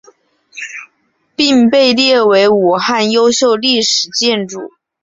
[1.35, 4.71] 并被列为武汉优秀历史建筑。